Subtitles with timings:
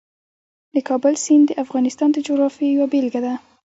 [0.73, 3.33] د کابل سیند د افغانستان د جغرافیې یوه بېلګه ده.